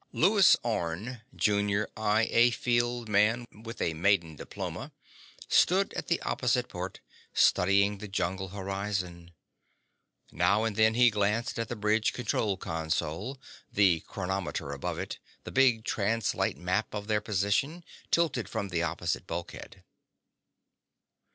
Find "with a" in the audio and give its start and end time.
3.51-3.93